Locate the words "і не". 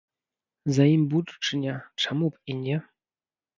2.55-2.83